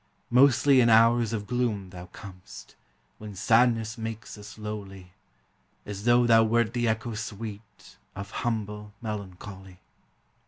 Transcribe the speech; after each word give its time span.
Mostly 0.31 0.81
in 0.81 0.89
hours 0.89 1.31
of 1.31 1.45
gloom 1.45 1.91
thou 1.91 2.07
com'st, 2.07 2.73
When 3.19 3.35
sadness 3.35 3.99
makes 3.99 4.35
us 4.35 4.57
lowly, 4.57 5.13
As 5.85 6.05
though 6.05 6.25
thou 6.25 6.43
wert 6.43 6.73
the 6.73 6.87
echo 6.87 7.13
sweet 7.13 7.97
Of 8.15 8.31
humble 8.41 8.93
melancholy. 8.99 9.79